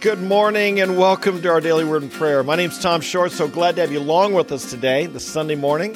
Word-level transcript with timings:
Good 0.00 0.22
morning 0.22 0.80
and 0.80 0.96
welcome 0.96 1.42
to 1.42 1.50
our 1.50 1.60
daily 1.60 1.84
word 1.84 2.00
and 2.00 2.10
prayer. 2.10 2.42
My 2.42 2.56
name's 2.56 2.78
Tom 2.78 3.02
Short, 3.02 3.32
so 3.32 3.46
glad 3.46 3.74
to 3.74 3.82
have 3.82 3.92
you 3.92 3.98
along 3.98 4.32
with 4.32 4.50
us 4.50 4.70
today, 4.70 5.04
this 5.04 5.26
Sunday 5.26 5.56
morning. 5.56 5.94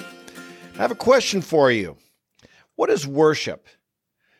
I 0.75 0.77
have 0.77 0.91
a 0.91 0.95
question 0.95 1.41
for 1.41 1.73
you. 1.73 1.97
What 2.77 2.91
is 2.91 3.07
worship? 3.07 3.67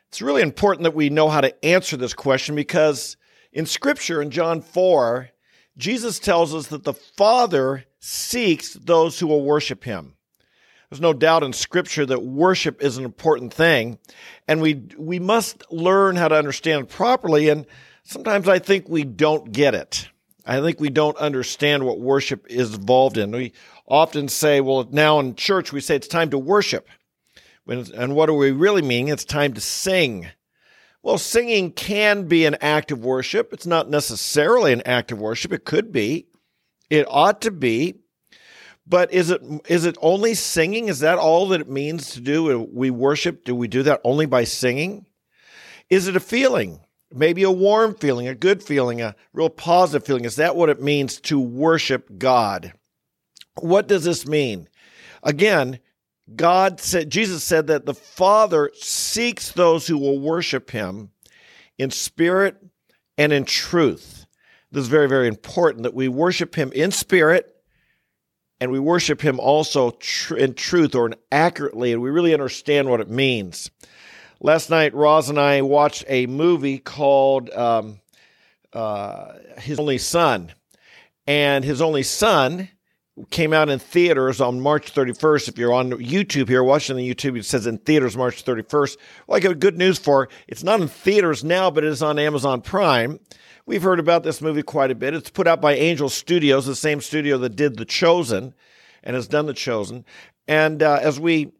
It's 0.09 0.21
really 0.21 0.43
important 0.43 0.85
that 0.85 0.95
we 0.95 1.09
know 1.09 1.31
how 1.31 1.41
to 1.41 1.65
answer 1.65 1.97
this 1.97 2.13
question 2.13 2.55
because 2.55 3.17
in 3.55 3.65
Scripture, 3.65 4.21
in 4.21 4.31
John 4.31 4.61
4, 4.61 5.31
Jesus 5.79 6.19
tells 6.19 6.55
us 6.55 6.67
that 6.67 6.85
the 6.85 6.93
Father 6.93 7.87
seeks 8.01 8.75
those 8.75 9.19
who 9.19 9.29
will 9.29 9.47
worship 9.47 9.83
him. 9.83 10.15
There's 10.91 11.01
no 11.01 11.15
doubt 11.15 11.43
in 11.43 11.55
Scripture 11.55 12.05
that 12.05 12.23
worship 12.23 12.83
is 12.83 12.99
an 12.99 13.07
important 13.07 13.55
thing, 13.55 13.99
and 14.47 14.61
we, 14.61 14.83
we 14.99 15.19
must 15.19 15.65
learn 15.73 16.17
how 16.17 16.29
to 16.29 16.35
understand 16.35 16.83
it 16.83 16.91
properly. 16.91 17.49
And 17.49 17.65
sometimes 18.05 18.49
I 18.49 18.59
think 18.59 18.89
we 18.89 19.05
don't 19.05 19.53
get 19.53 19.75
it. 19.75 20.09
I 20.47 20.61
think 20.61 20.79
we 20.79 20.91
don't 20.91 21.17
understand 21.17 21.85
what 21.85 22.01
worship 22.01 22.47
is 22.49 22.75
involved 22.75 23.17
in. 23.17 23.31
We 23.31 23.53
often 23.89 24.29
say, 24.29 24.61
well, 24.61 24.87
now 24.91 25.19
in 25.19 25.35
church, 25.35 25.73
we 25.73 25.81
say 25.81 25.97
it's 25.97 26.09
time 26.09 26.31
to 26.31 26.39
worship. 26.39 26.89
And 27.67 28.15
what 28.15 28.27
do 28.27 28.35
we 28.35 28.51
really 28.51 28.83
mean? 28.83 29.09
It's 29.09 29.25
time 29.25 29.55
to 29.55 29.61
sing. 29.61 30.29
Well, 31.03 31.17
singing 31.17 31.73
can 31.73 32.29
be 32.29 32.45
an 32.45 32.57
act 32.61 32.93
of 32.93 33.05
worship. 33.05 33.53
It's 33.53 33.67
not 33.67 33.89
necessarily 33.89 34.73
an 34.73 34.83
act 34.87 35.13
of 35.13 35.19
worship. 35.19 35.53
It 35.53 35.65
could 35.65 35.91
be. 35.93 36.27
It 36.91 37.07
ought 37.09 37.41
to 37.43 37.51
be. 37.51 38.01
But 38.87 39.15
is 39.15 39.31
it 39.31 39.41
is 39.67 39.87
it 39.87 39.97
only 40.03 40.35
singing? 40.35 40.89
Is 40.89 41.01
that 41.01 41.19
all 41.19 41.49
that 41.49 41.63
it 41.63 41.71
means 41.71 42.11
to 42.11 42.21
do? 42.21 42.69
We 42.71 42.91
worship. 42.91 43.45
Do 43.45 43.55
we 43.55 43.67
do 43.67 43.83
that 43.85 44.03
only 44.05 44.27
by 44.27 44.45
singing? 44.45 45.07
Is 45.89 46.07
it 46.07 46.17
a 46.17 46.21
feeling? 46.21 46.81
Maybe 47.15 47.43
a 47.43 47.51
warm 47.51 47.95
feeling, 47.95 48.29
a 48.29 48.35
good 48.35 48.63
feeling, 48.63 49.01
a 49.01 49.15
real 49.33 49.51
positive 49.51 50.07
feeling. 50.07 50.25
Is 50.25 50.37
that 50.37 50.57
what 50.57 50.69
it 50.69 50.83
means 50.83 51.21
to 51.23 51.41
worship 51.41 52.19
God? 52.19 52.73
What 53.61 53.89
does 53.89 54.05
this 54.05 54.27
mean? 54.27 54.69
Again, 55.23 55.79
God 56.35 56.81
said, 56.81 57.11
Jesus 57.11 57.45
said 57.45 57.67
that 57.69 57.87
the 57.87 57.95
Father 57.95 58.71
seeks 58.75 59.53
those 59.53 59.87
who 59.87 59.99
will 59.99 60.19
worship 60.19 60.71
him 60.71 61.11
in 61.79 61.91
spirit 61.91 62.57
and 63.17 63.33
in 63.33 63.45
truth. 63.45 64.27
This 64.71 64.83
is 64.83 64.89
very, 64.89 65.09
very 65.09 65.29
important 65.29 65.85
that 65.85 65.95
we 65.95 66.09
worship 66.09 66.55
him 66.57 66.73
in 66.73 66.91
spirit 66.91 67.55
and 68.61 68.71
we 68.71 68.79
worship 68.79 69.21
him 69.21 69.39
also 69.39 69.91
tr- 69.91 70.37
in 70.37 70.55
truth 70.55 70.95
or 70.95 71.11
accurately, 71.31 71.93
and 71.93 72.01
we 72.01 72.11
really 72.11 72.33
understand 72.33 72.89
what 72.89 73.01
it 73.01 73.11
means. 73.11 73.71
Last 74.45 74.69
night, 74.69 74.93
Roz 74.93 75.31
and 75.31 75.41
I 75.41 75.63
watched 75.63 76.05
a 76.07 76.27
movie 76.27 76.77
called 76.77 77.49
um, 77.49 78.01
uh, 78.75 79.39
His 79.57 79.79
Only 79.79 79.97
Son. 79.97 80.53
And 81.27 81.65
His 81.65 81.81
Only 81.81 82.03
Son 82.03 82.69
came 83.31 83.55
out 83.55 83.71
in 83.71 83.79
theaters 83.79 84.43
on 84.43 84.61
March 84.61 84.93
31st. 84.93 85.49
If 85.49 85.57
you're 85.57 85.73
on 85.73 85.93
YouTube 85.93 86.51
here 86.51 86.63
watching 86.63 86.95
the 86.97 87.15
YouTube, 87.15 87.39
it 87.39 87.47
says 87.47 87.67
in 87.67 87.79
theaters 87.79 88.19
March 88.19 88.45
31st. 88.45 88.99
Well, 89.27 89.37
I 89.39 89.41
got 89.41 89.61
good 89.61 89.79
news 89.79 89.99
for 89.99 90.29
it's 90.47 90.63
not 90.63 90.79
in 90.79 90.89
theaters 90.89 91.43
now, 91.43 91.71
but 91.71 91.83
it 91.83 91.89
is 91.89 92.03
on 92.03 92.19
Amazon 92.19 92.61
Prime. 92.61 93.21
We've 93.65 93.83
heard 93.83 93.99
about 93.99 94.25
this 94.25 94.43
movie 94.43 94.63
quite 94.63 94.91
a 94.91 94.95
bit. 94.95 95.15
It's 95.15 95.31
put 95.31 95.47
out 95.47 95.63
by 95.63 95.73
Angel 95.73 96.11
Studios, 96.11 96.67
the 96.67 96.77
same 96.77 97.01
studio 97.01 97.39
that 97.39 97.57
did 97.57 97.79
The 97.79 97.87
Chosen 97.87 98.53
and 99.03 99.17
has 99.17 99.27
done 99.27 99.47
The 99.47 99.55
Chosen. 99.55 100.05
And 100.47 100.83
uh, 100.83 100.99
as 101.01 101.19
we 101.19 101.55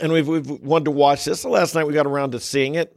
and 0.00 0.12
we've, 0.12 0.26
we've 0.26 0.48
wanted 0.48 0.86
to 0.86 0.90
watch 0.90 1.24
this. 1.24 1.40
So 1.40 1.50
last 1.50 1.74
night 1.74 1.86
we 1.86 1.92
got 1.92 2.06
around 2.06 2.32
to 2.32 2.40
seeing 2.40 2.74
it, 2.74 2.96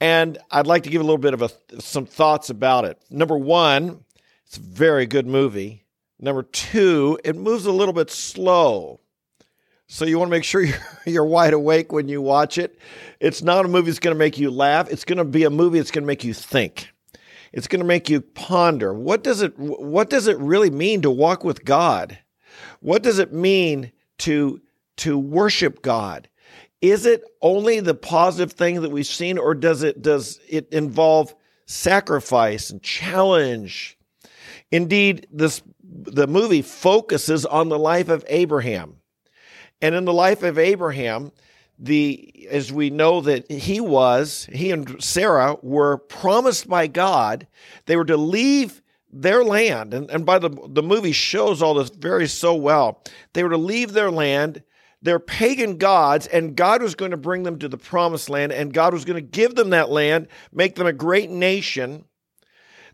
and 0.00 0.38
I'd 0.50 0.66
like 0.66 0.84
to 0.84 0.90
give 0.90 1.00
a 1.00 1.04
little 1.04 1.18
bit 1.18 1.34
of 1.34 1.42
a, 1.42 1.50
some 1.80 2.06
thoughts 2.06 2.50
about 2.50 2.84
it. 2.84 2.98
Number 3.10 3.36
one, 3.36 4.04
it's 4.46 4.56
a 4.56 4.60
very 4.60 5.06
good 5.06 5.26
movie. 5.26 5.84
Number 6.18 6.42
two, 6.42 7.18
it 7.24 7.36
moves 7.36 7.66
a 7.66 7.72
little 7.72 7.94
bit 7.94 8.10
slow. 8.10 9.00
So 9.86 10.04
you 10.04 10.18
want 10.18 10.28
to 10.28 10.36
make 10.36 10.44
sure 10.44 10.62
you're, 10.62 10.78
you're 11.04 11.24
wide 11.24 11.52
awake 11.52 11.92
when 11.92 12.08
you 12.08 12.22
watch 12.22 12.58
it. 12.58 12.78
It's 13.18 13.42
not 13.42 13.64
a 13.64 13.68
movie 13.68 13.90
that's 13.90 13.98
going 13.98 14.14
to 14.14 14.18
make 14.18 14.38
you 14.38 14.50
laugh. 14.50 14.90
It's 14.90 15.04
going 15.04 15.18
to 15.18 15.24
be 15.24 15.44
a 15.44 15.50
movie 15.50 15.78
that's 15.78 15.90
going 15.90 16.04
to 16.04 16.06
make 16.06 16.24
you 16.24 16.34
think. 16.34 16.88
It's 17.52 17.66
going 17.66 17.80
to 17.80 17.86
make 17.86 18.08
you 18.08 18.20
ponder. 18.20 18.94
What 18.94 19.24
does 19.24 19.42
it 19.42 19.58
what 19.58 20.08
does 20.08 20.28
it 20.28 20.38
really 20.38 20.70
mean 20.70 21.02
to 21.02 21.10
walk 21.10 21.42
with 21.42 21.64
God? 21.64 22.16
What 22.78 23.02
does 23.02 23.18
it 23.18 23.32
mean 23.32 23.90
to 24.18 24.60
to 25.00 25.18
worship 25.18 25.82
God? 25.82 26.28
Is 26.80 27.04
it 27.04 27.22
only 27.42 27.80
the 27.80 27.94
positive 27.94 28.52
thing 28.52 28.80
that 28.82 28.90
we've 28.90 29.06
seen, 29.06 29.36
or 29.36 29.54
does 29.54 29.82
it 29.82 30.00
does 30.00 30.40
it 30.48 30.72
involve 30.72 31.34
sacrifice 31.66 32.70
and 32.70 32.82
challenge? 32.82 33.98
Indeed, 34.70 35.26
this 35.30 35.62
the 35.82 36.26
movie 36.26 36.62
focuses 36.62 37.44
on 37.44 37.68
the 37.68 37.78
life 37.78 38.08
of 38.08 38.24
Abraham. 38.28 38.96
And 39.82 39.94
in 39.94 40.04
the 40.04 40.12
life 40.12 40.42
of 40.42 40.58
Abraham, 40.58 41.32
the 41.78 42.48
as 42.50 42.72
we 42.72 42.90
know 42.90 43.20
that 43.22 43.50
he 43.50 43.80
was, 43.80 44.48
he 44.52 44.70
and 44.70 45.02
Sarah 45.02 45.56
were 45.62 45.98
promised 45.98 46.68
by 46.68 46.86
God, 46.86 47.46
they 47.86 47.96
were 47.96 48.04
to 48.06 48.16
leave 48.16 48.80
their 49.12 49.44
land. 49.44 49.92
And, 49.92 50.10
and 50.10 50.24
by 50.24 50.38
the 50.38 50.50
the 50.68 50.82
movie 50.82 51.12
shows 51.12 51.60
all 51.60 51.74
this 51.74 51.90
very 51.90 52.26
so 52.26 52.54
well. 52.54 53.02
They 53.34 53.42
were 53.42 53.50
to 53.50 53.58
leave 53.58 53.92
their 53.92 54.10
land 54.10 54.62
their 55.02 55.18
pagan 55.18 55.78
gods, 55.78 56.26
and 56.26 56.56
God 56.56 56.82
was 56.82 56.94
going 56.94 57.12
to 57.12 57.16
bring 57.16 57.42
them 57.42 57.58
to 57.58 57.68
the 57.68 57.78
promised 57.78 58.28
land, 58.28 58.52
and 58.52 58.72
God 58.72 58.92
was 58.92 59.04
going 59.04 59.16
to 59.16 59.20
give 59.22 59.54
them 59.54 59.70
that 59.70 59.90
land, 59.90 60.28
make 60.52 60.74
them 60.74 60.86
a 60.86 60.92
great 60.92 61.30
nation. 61.30 62.04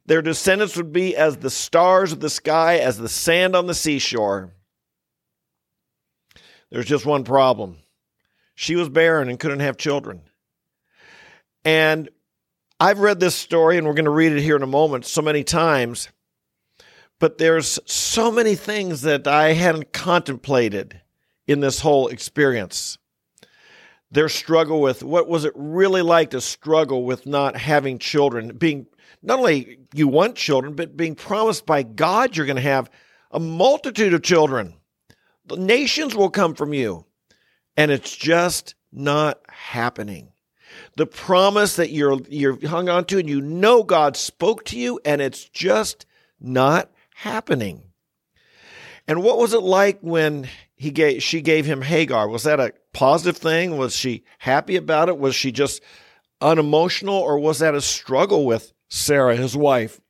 Their 0.06 0.22
descendants 0.22 0.76
would 0.76 0.92
be 0.92 1.16
as 1.16 1.38
the 1.38 1.50
stars 1.50 2.12
of 2.12 2.20
the 2.20 2.30
sky, 2.30 2.78
as 2.78 2.96
the 2.96 3.08
sand 3.08 3.56
on 3.56 3.66
the 3.66 3.74
seashore. 3.74 4.52
There's 6.70 6.86
just 6.86 7.06
one 7.06 7.24
problem 7.24 7.78
she 8.54 8.74
was 8.74 8.88
barren 8.88 9.28
and 9.28 9.38
couldn't 9.38 9.60
have 9.60 9.76
children. 9.76 10.22
And 11.64 12.08
I've 12.80 13.00
read 13.00 13.20
this 13.20 13.34
story, 13.34 13.76
and 13.78 13.86
we're 13.86 13.94
going 13.94 14.06
to 14.06 14.10
read 14.10 14.32
it 14.32 14.40
here 14.40 14.56
in 14.56 14.62
a 14.62 14.66
moment 14.66 15.04
so 15.04 15.22
many 15.22 15.44
times, 15.44 16.08
but 17.18 17.38
there's 17.38 17.78
so 17.84 18.30
many 18.30 18.54
things 18.54 19.02
that 19.02 19.26
I 19.26 19.52
hadn't 19.52 19.92
contemplated 19.92 21.00
in 21.46 21.60
this 21.60 21.80
whole 21.80 22.08
experience. 22.08 22.98
Their 24.10 24.28
struggle 24.28 24.80
with 24.80 25.02
what 25.02 25.28
was 25.28 25.44
it 25.44 25.52
really 25.54 26.02
like 26.02 26.30
to 26.30 26.40
struggle 26.40 27.04
with 27.04 27.26
not 27.26 27.56
having 27.56 27.98
children, 27.98 28.56
being 28.56 28.86
not 29.22 29.38
only 29.38 29.78
you 29.94 30.08
want 30.08 30.36
children, 30.36 30.74
but 30.74 30.96
being 30.96 31.14
promised 31.14 31.66
by 31.66 31.82
God 31.82 32.36
you're 32.36 32.46
going 32.46 32.56
to 32.56 32.62
have 32.62 32.90
a 33.30 33.40
multitude 33.40 34.14
of 34.14 34.22
children. 34.22 34.74
The 35.46 35.56
nations 35.56 36.14
will 36.14 36.30
come 36.30 36.54
from 36.54 36.72
you. 36.72 37.04
And 37.76 37.90
it's 37.90 38.16
just 38.16 38.74
not 38.92 39.40
happening. 39.48 40.32
The 40.96 41.06
promise 41.06 41.76
that 41.76 41.90
you're 41.90 42.20
you're 42.28 42.66
hung 42.66 42.88
on 42.88 43.04
to 43.06 43.18
and 43.18 43.28
you 43.28 43.40
know 43.40 43.82
God 43.82 44.16
spoke 44.16 44.64
to 44.66 44.78
you 44.78 44.98
and 45.04 45.20
it's 45.20 45.48
just 45.48 46.06
not 46.40 46.90
happening. 47.14 47.82
And 49.06 49.22
what 49.22 49.38
was 49.38 49.52
it 49.52 49.62
like 49.62 49.98
when 50.00 50.48
he 50.76 50.90
gave 50.90 51.22
she 51.22 51.40
gave 51.40 51.64
him 51.66 51.82
Hagar. 51.82 52.28
Was 52.28 52.44
that 52.44 52.60
a 52.60 52.72
positive 52.92 53.36
thing? 53.36 53.76
Was 53.78 53.96
she 53.96 54.24
happy 54.38 54.76
about 54.76 55.08
it? 55.08 55.18
Was 55.18 55.34
she 55.34 55.50
just 55.50 55.82
unemotional 56.40 57.16
or 57.16 57.38
was 57.38 57.58
that 57.60 57.74
a 57.74 57.80
struggle 57.80 58.44
with 58.44 58.72
Sarah, 58.88 59.36
his 59.36 59.56
wife, 59.56 60.00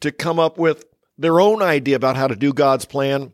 to 0.00 0.10
come 0.10 0.38
up 0.38 0.58
with 0.58 0.84
their 1.16 1.40
own 1.40 1.62
idea 1.62 1.96
about 1.96 2.16
how 2.16 2.26
to 2.26 2.36
do 2.36 2.52
God's 2.52 2.84
plan 2.84 3.32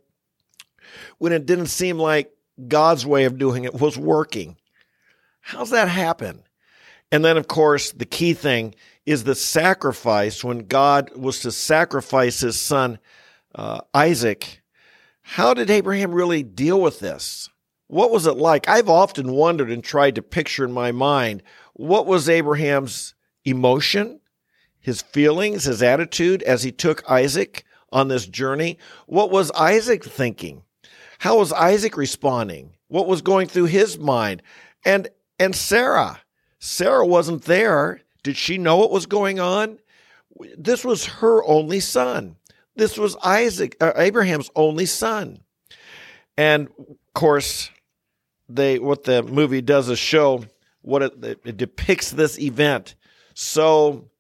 when 1.19 1.33
it 1.33 1.47
didn't 1.47 1.67
seem 1.67 1.99
like 1.99 2.31
God's 2.69 3.07
way 3.07 3.25
of 3.25 3.39
doing 3.39 3.65
it 3.65 3.75
was 3.75 3.97
working? 3.97 4.57
How's 5.41 5.71
that 5.71 5.89
happen? 5.89 6.43
And 7.11 7.25
then, 7.25 7.37
of 7.37 7.49
course, 7.49 7.93
the 7.93 8.07
key 8.07 8.35
thing 8.35 8.75
is 9.07 9.25
the 9.25 9.35
sacrifice 9.35 10.43
when 10.43 10.67
God 10.67 11.15
was 11.17 11.41
to 11.41 11.53
sacrifice 11.53 12.41
his 12.41 12.61
son 12.61 12.99
uh, 13.55 13.81
Isaac 13.93 14.63
how 15.25 15.55
did 15.55 15.71
Abraham 15.71 16.13
really 16.13 16.43
deal 16.43 16.81
with 16.81 17.01
this? 17.01 17.49
What 17.89 18.11
was 18.11 18.27
it 18.27 18.37
like? 18.37 18.69
I've 18.69 18.91
often 18.91 19.33
wondered 19.33 19.71
and 19.71 19.83
tried 19.83 20.15
to 20.15 20.23
picture 20.23 20.65
in 20.65 20.73
my 20.73 20.93
mind 20.93 21.43
what 21.73 22.07
was 22.07 22.29
Abraham's 22.29 23.15
emotion, 23.45 24.21
his 24.79 25.01
feelings, 25.03 25.65
his 25.65 25.83
attitude 25.83 26.43
as 26.43 26.63
he 26.63 26.71
took 26.71 27.11
Isaac 27.11 27.65
on 27.91 28.09
this 28.09 28.27
journey. 28.27 28.79
What 29.07 29.31
was 29.31 29.51
Isaac 29.53 30.05
thinking? 30.05 30.63
How 31.19 31.39
was 31.39 31.53
Isaac 31.53 31.97
responding? 31.97 32.75
What 32.89 33.07
was 33.07 33.23
going 33.23 33.49
through 33.49 33.67
his 33.67 33.99
mind? 33.99 34.43
And 34.85 35.09
and 35.41 35.57
Sarah, 35.57 36.21
Sarah 36.59 37.07
wasn't 37.07 37.45
there. 37.45 38.03
Did 38.23 38.37
she 38.37 38.59
know 38.59 38.77
what 38.77 38.91
was 38.91 39.07
going 39.07 39.41
on? 39.41 39.79
This 40.57 40.85
was 40.85 41.07
her 41.07 41.43
only 41.45 41.81
son. 41.81 42.37
This 42.77 42.99
was 42.99 43.17
Isaac, 43.25 43.77
uh, 43.81 43.93
Abraham's 43.97 44.51
only 44.57 44.87
son. 44.87 45.41
And 46.37 46.69
of 46.79 46.97
course, 47.15 47.71
they 48.49 48.79
what 48.79 49.05
the 49.05 49.23
movie 49.23 49.63
does 49.63 49.89
is 49.89 49.99
show 49.99 50.45
what 50.83 51.03
it, 51.03 51.41
it 51.45 51.57
depicts 51.57 52.11
this 52.11 52.39
event 52.39 52.95
so 53.35 54.11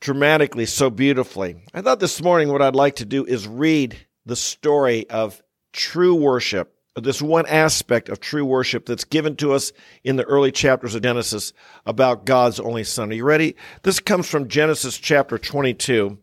dramatically, 0.00 0.66
so 0.66 0.90
beautifully. 0.90 1.56
I 1.72 1.80
thought 1.80 2.00
this 2.00 2.20
morning 2.20 2.50
what 2.50 2.60
I'd 2.60 2.74
like 2.74 2.96
to 2.96 3.04
do 3.04 3.24
is 3.24 3.46
read 3.46 3.96
the 4.26 4.36
story 4.36 5.08
of 5.08 5.40
true 5.72 6.14
worship, 6.14 6.74
this 6.96 7.22
one 7.22 7.46
aspect 7.46 8.08
of 8.08 8.20
true 8.20 8.44
worship 8.44 8.84
that's 8.84 9.04
given 9.04 9.36
to 9.36 9.52
us 9.52 9.72
in 10.04 10.16
the 10.16 10.24
early 10.24 10.52
chapters 10.52 10.94
of 10.94 11.02
Genesis 11.02 11.52
about 11.86 12.26
God's 12.26 12.60
only 12.60 12.84
Son. 12.84 13.10
Are 13.10 13.14
you 13.14 13.24
ready? 13.24 13.56
This 13.82 14.00
comes 14.00 14.28
from 14.28 14.48
Genesis 14.48 14.98
chapter 14.98 15.38
22, 15.38 16.18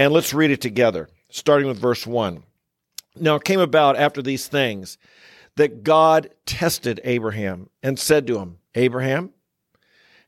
and 0.00 0.14
let's 0.14 0.32
read 0.32 0.50
it 0.50 0.62
together, 0.62 1.10
starting 1.28 1.68
with 1.68 1.78
verse 1.78 2.06
1. 2.06 2.42
Now 3.16 3.34
it 3.34 3.44
came 3.44 3.60
about 3.60 3.96
after 3.96 4.22
these 4.22 4.48
things 4.48 4.96
that 5.56 5.84
God 5.84 6.30
tested 6.46 7.02
Abraham 7.04 7.68
and 7.82 7.98
said 7.98 8.26
to 8.28 8.38
him, 8.38 8.56
Abraham, 8.74 9.34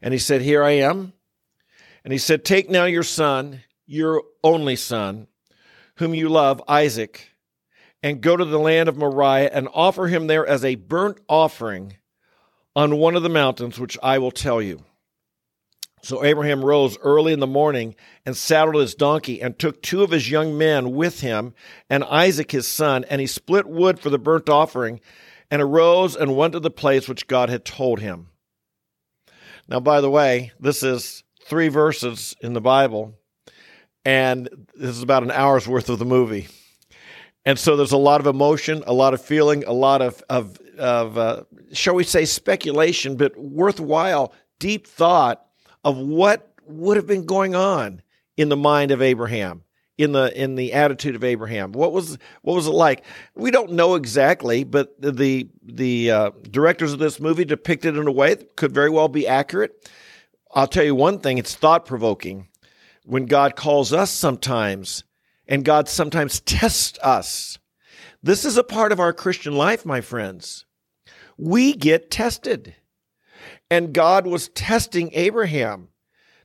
and 0.02 0.12
he 0.12 0.18
said, 0.18 0.42
Here 0.42 0.62
I 0.62 0.72
am. 0.72 1.14
And 2.04 2.12
he 2.12 2.18
said, 2.18 2.44
Take 2.44 2.68
now 2.68 2.84
your 2.84 3.02
son, 3.02 3.62
your 3.86 4.22
only 4.44 4.76
son, 4.76 5.26
whom 5.96 6.12
you 6.12 6.28
love, 6.28 6.62
Isaac, 6.68 7.30
and 8.02 8.20
go 8.20 8.36
to 8.36 8.44
the 8.44 8.58
land 8.58 8.90
of 8.90 8.98
Moriah 8.98 9.48
and 9.54 9.70
offer 9.72 10.06
him 10.06 10.26
there 10.26 10.46
as 10.46 10.66
a 10.66 10.74
burnt 10.74 11.16
offering 11.30 11.96
on 12.76 12.98
one 12.98 13.16
of 13.16 13.22
the 13.22 13.30
mountains 13.30 13.80
which 13.80 13.96
I 14.02 14.18
will 14.18 14.32
tell 14.32 14.60
you. 14.60 14.84
So 16.02 16.24
Abraham 16.24 16.64
rose 16.64 16.98
early 16.98 17.32
in 17.32 17.38
the 17.38 17.46
morning 17.46 17.94
and 18.26 18.36
saddled 18.36 18.82
his 18.82 18.94
donkey 18.94 19.40
and 19.40 19.56
took 19.56 19.80
two 19.82 20.02
of 20.02 20.10
his 20.10 20.28
young 20.28 20.58
men 20.58 20.92
with 20.92 21.20
him 21.20 21.54
and 21.88 22.02
Isaac 22.02 22.50
his 22.50 22.66
son, 22.66 23.04
and 23.08 23.20
he 23.20 23.26
split 23.28 23.66
wood 23.66 24.00
for 24.00 24.10
the 24.10 24.18
burnt 24.18 24.48
offering 24.48 25.00
and 25.48 25.62
arose 25.62 26.16
and 26.16 26.36
went 26.36 26.54
to 26.54 26.60
the 26.60 26.70
place 26.70 27.08
which 27.08 27.28
God 27.28 27.50
had 27.50 27.64
told 27.64 28.00
him. 28.00 28.28
Now, 29.68 29.78
by 29.78 30.00
the 30.00 30.10
way, 30.10 30.50
this 30.58 30.82
is 30.82 31.22
three 31.44 31.68
verses 31.68 32.34
in 32.40 32.52
the 32.52 32.60
Bible, 32.60 33.14
and 34.04 34.48
this 34.74 34.96
is 34.96 35.02
about 35.02 35.22
an 35.22 35.30
hour's 35.30 35.68
worth 35.68 35.88
of 35.88 36.00
the 36.00 36.04
movie. 36.04 36.48
And 37.44 37.58
so 37.58 37.76
there's 37.76 37.92
a 37.92 37.96
lot 37.96 38.20
of 38.20 38.26
emotion, 38.26 38.82
a 38.88 38.92
lot 38.92 39.14
of 39.14 39.22
feeling, 39.22 39.62
a 39.64 39.72
lot 39.72 40.02
of, 40.02 40.22
of, 40.28 40.58
of 40.78 41.16
uh, 41.16 41.42
shall 41.72 41.94
we 41.94 42.02
say, 42.02 42.24
speculation, 42.24 43.16
but 43.16 43.36
worthwhile, 43.36 44.32
deep 44.58 44.86
thought 44.86 45.46
of 45.84 45.96
what 45.96 46.52
would 46.66 46.96
have 46.96 47.06
been 47.06 47.26
going 47.26 47.54
on 47.54 48.02
in 48.36 48.48
the 48.48 48.56
mind 48.56 48.90
of 48.90 49.02
Abraham, 49.02 49.62
in 49.98 50.12
the 50.12 50.40
in 50.40 50.54
the 50.54 50.72
attitude 50.72 51.14
of 51.14 51.24
Abraham. 51.24 51.72
What 51.72 51.92
was 51.92 52.18
what 52.42 52.54
was 52.54 52.66
it 52.66 52.72
like? 52.72 53.04
We 53.34 53.50
don't 53.50 53.72
know 53.72 53.94
exactly, 53.94 54.64
but 54.64 55.00
the 55.00 55.48
the 55.62 56.10
uh, 56.10 56.30
directors 56.50 56.92
of 56.92 56.98
this 56.98 57.20
movie 57.20 57.44
depicted 57.44 57.96
in 57.96 58.06
a 58.06 58.12
way 58.12 58.34
that 58.34 58.56
could 58.56 58.72
very 58.72 58.90
well 58.90 59.08
be 59.08 59.26
accurate. 59.26 59.90
I'll 60.54 60.66
tell 60.66 60.84
you 60.84 60.94
one 60.94 61.18
thing: 61.18 61.38
it's 61.38 61.54
thought 61.54 61.86
provoking 61.86 62.48
when 63.04 63.26
God 63.26 63.56
calls 63.56 63.92
us 63.92 64.10
sometimes, 64.10 65.04
and 65.46 65.64
God 65.64 65.88
sometimes 65.88 66.40
tests 66.40 66.98
us. 67.00 67.58
This 68.22 68.44
is 68.44 68.56
a 68.56 68.64
part 68.64 68.92
of 68.92 69.00
our 69.00 69.12
Christian 69.12 69.56
life, 69.56 69.84
my 69.84 70.00
friends. 70.00 70.64
We 71.36 71.72
get 71.74 72.10
tested 72.10 72.76
and 73.70 73.92
God 73.92 74.26
was 74.26 74.48
testing 74.48 75.10
Abraham. 75.12 75.88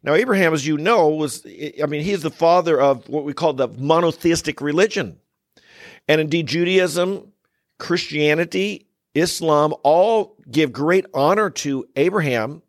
Now, 0.03 0.13
Abraham, 0.13 0.53
as 0.53 0.65
you 0.65 0.77
know, 0.77 1.09
was, 1.09 1.45
I 1.45 1.85
mean, 1.87 2.03
he's 2.03 2.21
the 2.21 2.29
father 2.29 2.79
of 2.79 3.09
what 3.09 3.25
we 3.25 3.33
call 3.33 3.53
the 3.53 3.67
monotheistic 3.67 4.61
religion. 4.61 5.19
And 6.07 6.21
indeed, 6.21 6.47
Judaism, 6.47 7.33
Christianity, 7.79 8.87
Islam 9.13 9.73
all 9.83 10.37
give 10.49 10.71
great 10.71 11.05
honor 11.13 11.49
to 11.49 11.87
Abraham 11.95 12.61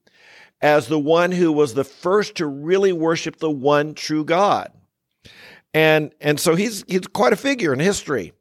as 0.61 0.89
the 0.89 0.99
one 0.99 1.31
who 1.31 1.53
was 1.53 1.75
the 1.75 1.85
first 1.85 2.37
to 2.37 2.47
really 2.47 2.93
worship 2.93 3.37
the 3.37 3.51
one 3.51 3.95
true 3.95 4.25
God. 4.25 4.73
And, 5.73 6.13
and 6.21 6.41
so 6.41 6.57
he's, 6.57 6.85
he's 6.89 7.07
quite 7.07 7.33
a 7.33 7.37
figure 7.37 7.73
in 7.73 7.79
history. 7.79 8.33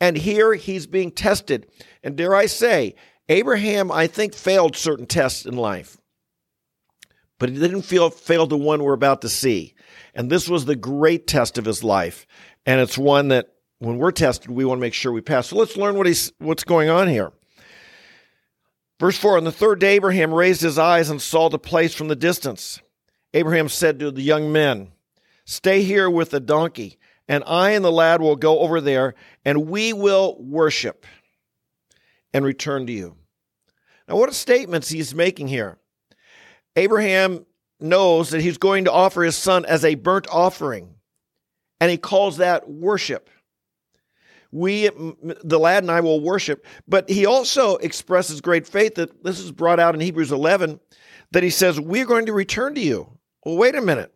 And 0.00 0.16
here 0.16 0.54
he's 0.54 0.86
being 0.86 1.12
tested. 1.12 1.66
And 2.02 2.16
dare 2.16 2.34
I 2.34 2.46
say, 2.46 2.94
Abraham, 3.30 3.92
I 3.92 4.08
think, 4.08 4.34
failed 4.34 4.76
certain 4.76 5.06
tests 5.06 5.46
in 5.46 5.56
life, 5.56 5.96
but 7.38 7.48
he 7.48 7.58
didn't 7.58 7.82
feel, 7.82 8.10
fail 8.10 8.44
the 8.48 8.58
one 8.58 8.82
we're 8.82 8.92
about 8.92 9.22
to 9.22 9.28
see. 9.28 9.74
And 10.14 10.28
this 10.28 10.48
was 10.48 10.64
the 10.64 10.74
great 10.74 11.28
test 11.28 11.56
of 11.56 11.64
his 11.64 11.84
life. 11.84 12.26
And 12.66 12.80
it's 12.80 12.98
one 12.98 13.28
that 13.28 13.52
when 13.78 13.98
we're 13.98 14.10
tested, 14.10 14.50
we 14.50 14.64
want 14.64 14.78
to 14.78 14.82
make 14.82 14.94
sure 14.94 15.12
we 15.12 15.20
pass. 15.20 15.46
So 15.46 15.56
let's 15.56 15.76
learn 15.76 15.94
what 15.94 16.08
he's, 16.08 16.32
what's 16.38 16.64
going 16.64 16.90
on 16.90 17.06
here. 17.06 17.32
Verse 18.98 19.16
4 19.16 19.38
On 19.38 19.44
the 19.44 19.52
third 19.52 19.78
day, 19.78 19.94
Abraham 19.94 20.34
raised 20.34 20.60
his 20.60 20.76
eyes 20.76 21.08
and 21.08 21.22
saw 21.22 21.48
the 21.48 21.58
place 21.58 21.94
from 21.94 22.08
the 22.08 22.16
distance. 22.16 22.80
Abraham 23.32 23.68
said 23.68 24.00
to 24.00 24.10
the 24.10 24.22
young 24.22 24.50
men, 24.50 24.90
Stay 25.44 25.84
here 25.84 26.10
with 26.10 26.30
the 26.30 26.40
donkey, 26.40 26.98
and 27.28 27.44
I 27.46 27.70
and 27.70 27.84
the 27.84 27.92
lad 27.92 28.20
will 28.20 28.34
go 28.34 28.58
over 28.58 28.80
there, 28.80 29.14
and 29.44 29.68
we 29.68 29.92
will 29.92 30.36
worship 30.42 31.06
and 32.32 32.44
return 32.44 32.86
to 32.86 32.92
you. 32.92 33.16
Now, 34.08 34.16
what 34.16 34.34
statements 34.34 34.88
he's 34.88 35.14
making 35.14 35.48
here? 35.48 35.78
Abraham 36.76 37.46
knows 37.80 38.30
that 38.30 38.40
he's 38.40 38.58
going 38.58 38.84
to 38.84 38.92
offer 38.92 39.22
his 39.22 39.36
son 39.36 39.64
as 39.64 39.84
a 39.84 39.94
burnt 39.94 40.26
offering, 40.30 40.94
and 41.80 41.90
he 41.90 41.96
calls 41.96 42.38
that 42.38 42.68
worship. 42.68 43.30
We, 44.52 44.88
the 45.44 45.60
lad 45.60 45.84
and 45.84 45.92
I, 45.92 46.00
will 46.00 46.20
worship, 46.20 46.66
but 46.88 47.08
he 47.08 47.24
also 47.24 47.76
expresses 47.76 48.40
great 48.40 48.66
faith 48.66 48.96
that 48.96 49.22
this 49.22 49.38
is 49.38 49.52
brought 49.52 49.78
out 49.78 49.94
in 49.94 50.00
Hebrews 50.00 50.32
11 50.32 50.80
that 51.30 51.44
he 51.44 51.50
says, 51.50 51.78
We're 51.78 52.06
going 52.06 52.26
to 52.26 52.32
return 52.32 52.74
to 52.74 52.80
you. 52.80 53.18
Well, 53.44 53.56
wait 53.56 53.76
a 53.76 53.80
minute. 53.80 54.12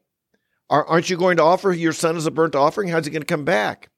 Aren't 0.70 1.08
you 1.08 1.16
going 1.16 1.36
to 1.36 1.42
offer 1.42 1.72
your 1.72 1.92
son 1.92 2.16
as 2.16 2.26
a 2.26 2.30
burnt 2.32 2.56
offering? 2.56 2.88
How's 2.88 3.04
he 3.04 3.12
going 3.12 3.22
to 3.22 3.26
come 3.26 3.44
back? 3.44 3.90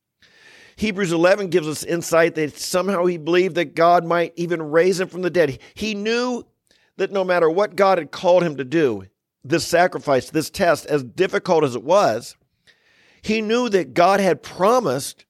Hebrews 0.76 1.12
11 1.12 1.49
gives 1.49 1.67
us 1.67 1.84
insight 1.84 2.34
that 2.34 2.58
somehow 2.58 3.06
he 3.06 3.17
believed 3.17 3.55
that 3.55 3.75
God 3.75 4.05
might 4.05 4.34
even 4.37 4.70
raise 4.70 5.00
him 5.00 5.08
from 5.08 5.23
the 5.23 5.31
dead. 5.31 5.58
He 5.75 5.94
knew 5.94 6.44
that 6.99 7.12
no 7.12 7.25
matter 7.25 7.49
what 7.49 7.76
God 7.76 7.99
had 7.99 8.11
called 8.11 8.43
him 8.43 8.56
to 8.56 8.64
do, 8.64 9.05
this 9.43 9.67
sacrifice, 9.67 10.31
this 10.31 10.50
test, 10.50 10.87
as 10.87 11.02
difficult 11.02 11.64
as 11.64 11.75
it 11.75 11.82
was, 11.82 12.37
he 13.23 13.40
knew 13.40 13.69
that 13.70 13.94
God 13.94 14.20
had 14.20 14.43
promised 14.43 15.25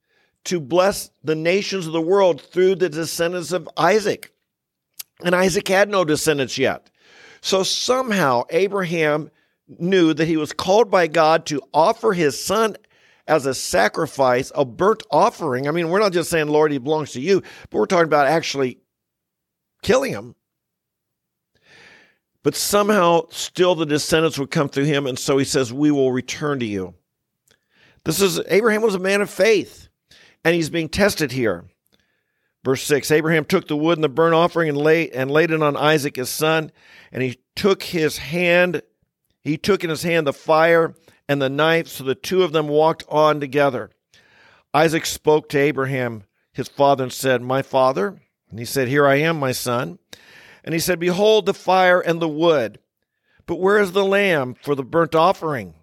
to 0.44 0.60
bless 0.60 1.10
the 1.22 1.34
nations 1.34 1.86
of 1.86 1.92
the 1.92 2.00
world 2.00 2.40
through 2.40 2.76
the 2.76 2.88
descendants 2.88 3.52
of 3.52 3.68
Isaac. 3.76 4.32
And 5.24 5.34
Isaac 5.34 5.68
had 5.68 5.88
no 5.88 6.04
descendants 6.04 6.58
yet. 6.58 6.90
So 7.40 7.62
somehow 7.62 8.44
Abraham 8.50 9.30
knew 9.68 10.14
that 10.14 10.26
he 10.26 10.36
was 10.36 10.52
called 10.52 10.90
by 10.90 11.06
God 11.06 11.46
to 11.46 11.60
offer 11.72 12.12
his 12.12 12.42
son 12.42 12.76
as 13.26 13.46
a 13.46 13.54
sacrifice, 13.54 14.52
a 14.54 14.64
burnt 14.64 15.02
offering. 15.10 15.68
I 15.68 15.70
mean, 15.70 15.88
we're 15.88 16.00
not 16.00 16.12
just 16.12 16.30
saying, 16.30 16.48
Lord, 16.48 16.72
he 16.72 16.78
belongs 16.78 17.12
to 17.12 17.20
you, 17.20 17.42
but 17.70 17.78
we're 17.78 17.86
talking 17.86 18.06
about 18.06 18.26
actually 18.26 18.78
killing 19.82 20.12
him. 20.12 20.34
But 22.42 22.54
somehow, 22.54 23.26
still 23.30 23.74
the 23.74 23.86
descendants 23.86 24.38
would 24.38 24.52
come 24.52 24.68
through 24.68 24.84
him. 24.84 25.06
And 25.06 25.18
so 25.18 25.36
he 25.36 25.44
says, 25.44 25.72
We 25.72 25.90
will 25.90 26.12
return 26.12 26.60
to 26.60 26.66
you. 26.66 26.94
This 28.04 28.20
is 28.20 28.40
Abraham 28.46 28.82
was 28.82 28.94
a 28.94 29.00
man 29.00 29.20
of 29.20 29.28
faith, 29.28 29.88
and 30.44 30.54
he's 30.54 30.70
being 30.70 30.88
tested 30.88 31.32
here. 31.32 31.64
Verse 32.64 32.84
6 32.84 33.10
Abraham 33.10 33.44
took 33.44 33.66
the 33.66 33.76
wood 33.76 33.98
and 33.98 34.04
the 34.04 34.08
burnt 34.08 34.34
offering 34.34 34.68
and, 34.68 34.78
lay, 34.78 35.10
and 35.10 35.28
laid 35.28 35.50
it 35.50 35.60
on 35.60 35.76
Isaac 35.76 36.14
his 36.14 36.28
son, 36.28 36.70
and 37.10 37.22
he 37.22 37.40
took 37.56 37.82
his 37.82 38.18
hand, 38.18 38.82
he 39.46 39.56
took 39.56 39.84
in 39.84 39.90
his 39.90 40.02
hand 40.02 40.26
the 40.26 40.32
fire 40.32 40.94
and 41.28 41.40
the 41.40 41.48
knife. 41.48 41.88
So 41.88 42.04
the 42.04 42.14
two 42.14 42.42
of 42.42 42.52
them 42.52 42.68
walked 42.68 43.04
on 43.08 43.40
together. 43.40 43.90
Isaac 44.74 45.06
spoke 45.06 45.48
to 45.50 45.58
Abraham, 45.58 46.24
his 46.52 46.68
father, 46.68 47.04
and 47.04 47.12
said, 47.12 47.42
My 47.42 47.62
father? 47.62 48.20
And 48.50 48.58
he 48.58 48.64
said, 48.64 48.88
Here 48.88 49.06
I 49.06 49.16
am, 49.16 49.38
my 49.38 49.52
son. 49.52 49.98
And 50.64 50.74
he 50.74 50.80
said, 50.80 50.98
Behold 50.98 51.46
the 51.46 51.54
fire 51.54 52.00
and 52.00 52.20
the 52.20 52.28
wood, 52.28 52.80
but 53.46 53.60
where 53.60 53.78
is 53.78 53.92
the 53.92 54.04
lamb 54.04 54.56
for 54.60 54.74
the 54.74 54.82
burnt 54.82 55.14
offering? 55.14 55.74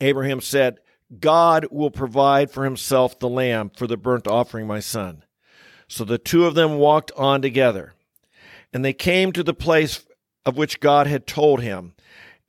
Abraham 0.00 0.40
said, 0.40 0.78
God 1.20 1.66
will 1.70 1.92
provide 1.92 2.50
for 2.50 2.64
himself 2.64 3.18
the 3.18 3.28
lamb 3.28 3.70
for 3.70 3.86
the 3.86 3.96
burnt 3.96 4.26
offering, 4.26 4.66
my 4.66 4.80
son. 4.80 5.22
So 5.88 6.04
the 6.04 6.18
two 6.18 6.46
of 6.46 6.54
them 6.54 6.78
walked 6.78 7.12
on 7.16 7.40
together. 7.42 7.94
And 8.72 8.84
they 8.84 8.92
came 8.92 9.30
to 9.32 9.44
the 9.44 9.54
place 9.54 10.04
of 10.44 10.56
which 10.56 10.80
God 10.80 11.06
had 11.06 11.26
told 11.26 11.60
him. 11.60 11.94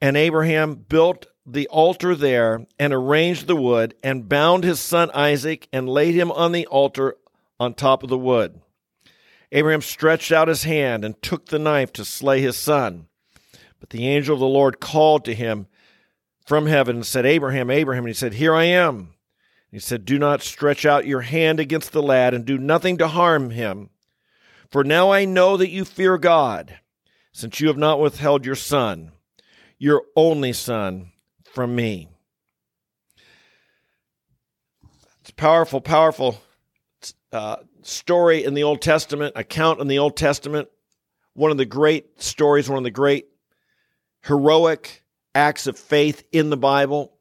And 0.01 0.15
Abraham 0.15 0.75
built 0.75 1.27
the 1.45 1.67
altar 1.69 2.13
there 2.13 2.65
and 2.77 2.93
arranged 2.93 3.47
the 3.47 3.55
wood 3.55 3.95
and 4.03 4.29
bound 4.29 4.63
his 4.63 4.79
son 4.79 5.09
Isaac 5.13 5.67
and 5.71 5.89
laid 5.89 6.13
him 6.13 6.31
on 6.31 6.51
the 6.51 6.67
altar 6.67 7.15
on 7.59 7.73
top 7.73 8.03
of 8.03 8.09
the 8.09 8.17
wood. 8.17 8.61
Abraham 9.51 9.81
stretched 9.81 10.31
out 10.31 10.49
his 10.49 10.63
hand 10.63 11.05
and 11.05 11.21
took 11.21 11.47
the 11.47 11.59
knife 11.59 11.93
to 11.93 12.05
slay 12.05 12.41
his 12.41 12.57
son. 12.57 13.07
But 13.79 13.91
the 13.91 14.07
angel 14.07 14.33
of 14.33 14.39
the 14.39 14.45
Lord 14.45 14.79
called 14.79 15.23
to 15.25 15.33
him 15.33 15.67
from 16.45 16.65
heaven 16.65 16.97
and 16.97 17.05
said, 17.05 17.25
Abraham, 17.25 17.69
Abraham. 17.69 18.03
And 18.03 18.09
he 18.09 18.13
said, 18.13 18.33
Here 18.33 18.53
I 18.53 18.65
am. 18.65 18.95
And 18.97 19.07
he 19.71 19.79
said, 19.79 20.05
Do 20.05 20.19
not 20.19 20.41
stretch 20.41 20.85
out 20.85 21.07
your 21.07 21.21
hand 21.21 21.59
against 21.59 21.91
the 21.91 22.01
lad 22.01 22.33
and 22.33 22.45
do 22.45 22.57
nothing 22.57 22.97
to 22.97 23.07
harm 23.07 23.51
him. 23.51 23.89
For 24.69 24.83
now 24.83 25.11
I 25.11 25.25
know 25.25 25.55
that 25.55 25.69
you 25.69 25.85
fear 25.85 26.17
God, 26.17 26.79
since 27.31 27.61
you 27.61 27.67
have 27.67 27.77
not 27.77 28.01
withheld 28.01 28.45
your 28.45 28.55
son, 28.55 29.11
your 29.77 30.03
only 30.15 30.53
son 30.53 31.11
from 31.43 31.75
me. 31.75 32.09
It's 35.21 35.31
powerful, 35.31 35.81
powerful 35.81 36.41
uh, 37.31 37.57
story 37.81 38.43
in 38.43 38.53
the 38.53 38.63
Old 38.63 38.81
Testament, 38.81 39.33
account 39.35 39.81
in 39.81 39.87
the 39.87 39.99
Old 39.99 40.15
Testament. 40.15 40.69
One 41.33 41.51
of 41.51 41.57
the 41.57 41.65
great 41.65 42.21
stories, 42.21 42.69
one 42.69 42.77
of 42.77 42.83
the 42.83 42.91
great 42.91 43.27
heroic 44.23 45.03
acts 45.35 45.67
of 45.67 45.77
faith 45.77 46.23
in 46.31 46.49
the 46.49 46.57
Bible 46.57 47.13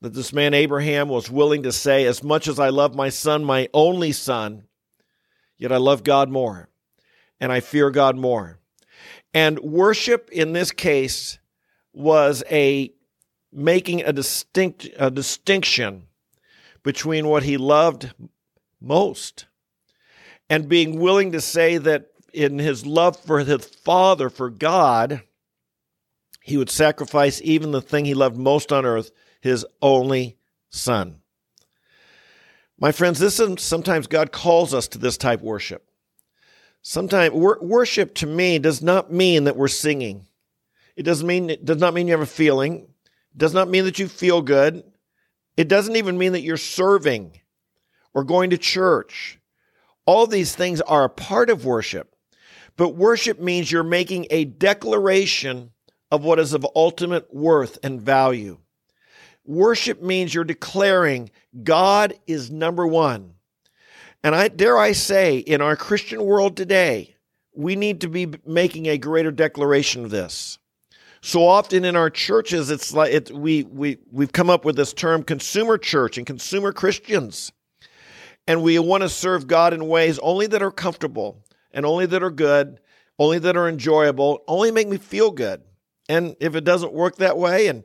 that 0.00 0.14
this 0.14 0.32
man 0.32 0.54
Abraham 0.54 1.08
was 1.08 1.30
willing 1.30 1.62
to 1.64 1.72
say, 1.72 2.04
As 2.04 2.22
much 2.22 2.48
as 2.48 2.58
I 2.58 2.68
love 2.68 2.94
my 2.94 3.08
son, 3.08 3.44
my 3.44 3.68
only 3.74 4.12
son, 4.12 4.64
yet 5.58 5.72
I 5.72 5.78
love 5.78 6.04
God 6.04 6.30
more 6.30 6.68
and 7.40 7.50
I 7.50 7.60
fear 7.60 7.90
God 7.90 8.16
more. 8.16 8.58
And 9.32 9.58
worship 9.58 10.30
in 10.30 10.52
this 10.52 10.70
case 10.70 11.38
was 11.94 12.42
a 12.50 12.92
making 13.52 14.02
a 14.02 14.12
distinct 14.12 14.88
a 14.98 15.10
distinction 15.10 16.08
between 16.82 17.28
what 17.28 17.44
he 17.44 17.56
loved 17.56 18.12
most 18.80 19.46
and 20.50 20.68
being 20.68 20.98
willing 20.98 21.32
to 21.32 21.40
say 21.40 21.78
that 21.78 22.08
in 22.32 22.58
his 22.58 22.84
love 22.84 23.16
for 23.16 23.38
his 23.40 23.64
father 23.64 24.28
for 24.28 24.50
God 24.50 25.22
he 26.42 26.56
would 26.56 26.68
sacrifice 26.68 27.40
even 27.42 27.70
the 27.70 27.80
thing 27.80 28.04
he 28.04 28.12
loved 28.12 28.36
most 28.36 28.72
on 28.72 28.84
earth 28.84 29.12
his 29.40 29.64
only 29.80 30.36
son. 30.70 31.20
My 32.78 32.90
friends 32.90 33.20
this 33.20 33.38
is 33.38 33.62
sometimes 33.62 34.08
God 34.08 34.32
calls 34.32 34.74
us 34.74 34.88
to 34.88 34.98
this 34.98 35.16
type 35.16 35.40
worship. 35.40 35.88
Sometimes 36.82 37.32
worship 37.32 38.14
to 38.16 38.26
me 38.26 38.58
does 38.58 38.82
not 38.82 39.12
mean 39.12 39.44
that 39.44 39.56
we're 39.56 39.68
singing 39.68 40.26
it 40.96 41.02
doesn't 41.02 41.26
mean 41.26 41.50
it 41.50 41.64
does 41.64 41.78
not 41.78 41.94
mean 41.94 42.06
you 42.06 42.12
have 42.12 42.20
a 42.20 42.26
feeling. 42.26 42.88
It 43.34 43.38
does 43.38 43.54
not 43.54 43.68
mean 43.68 43.84
that 43.84 43.98
you 43.98 44.08
feel 44.08 44.42
good. 44.42 44.84
It 45.56 45.68
doesn't 45.68 45.96
even 45.96 46.18
mean 46.18 46.32
that 46.32 46.42
you're 46.42 46.56
serving 46.56 47.40
or 48.12 48.24
going 48.24 48.50
to 48.50 48.58
church. 48.58 49.38
All 50.06 50.26
these 50.26 50.54
things 50.54 50.80
are 50.80 51.04
a 51.04 51.08
part 51.08 51.50
of 51.50 51.64
worship. 51.64 52.14
But 52.76 52.90
worship 52.90 53.40
means 53.40 53.70
you're 53.70 53.82
making 53.82 54.26
a 54.30 54.44
declaration 54.44 55.70
of 56.10 56.24
what 56.24 56.38
is 56.38 56.52
of 56.52 56.66
ultimate 56.74 57.32
worth 57.32 57.78
and 57.82 58.00
value. 58.00 58.58
Worship 59.44 60.02
means 60.02 60.34
you're 60.34 60.44
declaring 60.44 61.30
God 61.62 62.14
is 62.26 62.50
number 62.50 62.86
one. 62.86 63.34
And 64.22 64.34
I 64.34 64.48
dare 64.48 64.78
I 64.78 64.92
say, 64.92 65.38
in 65.38 65.60
our 65.60 65.76
Christian 65.76 66.24
world 66.24 66.56
today, 66.56 67.14
we 67.54 67.76
need 67.76 68.00
to 68.00 68.08
be 68.08 68.26
making 68.46 68.86
a 68.86 68.98
greater 68.98 69.30
declaration 69.30 70.04
of 70.04 70.10
this. 70.10 70.58
So 71.26 71.48
often 71.48 71.86
in 71.86 71.96
our 71.96 72.10
churches, 72.10 72.70
it's 72.70 72.92
like 72.92 73.10
it, 73.10 73.30
we 73.30 73.62
we 73.62 73.96
we've 74.12 74.30
come 74.30 74.50
up 74.50 74.66
with 74.66 74.76
this 74.76 74.92
term 74.92 75.22
consumer 75.22 75.78
church 75.78 76.18
and 76.18 76.26
consumer 76.26 76.70
Christians, 76.70 77.50
and 78.46 78.62
we 78.62 78.78
want 78.78 79.04
to 79.04 79.08
serve 79.08 79.46
God 79.46 79.72
in 79.72 79.88
ways 79.88 80.18
only 80.18 80.46
that 80.48 80.60
are 80.60 80.70
comfortable 80.70 81.42
and 81.72 81.86
only 81.86 82.04
that 82.04 82.22
are 82.22 82.30
good, 82.30 82.78
only 83.18 83.38
that 83.38 83.56
are 83.56 83.70
enjoyable, 83.70 84.44
only 84.46 84.70
make 84.70 84.86
me 84.86 84.98
feel 84.98 85.30
good. 85.30 85.62
And 86.10 86.36
if 86.40 86.54
it 86.54 86.64
doesn't 86.64 86.92
work 86.92 87.16
that 87.16 87.38
way, 87.38 87.68
and 87.68 87.84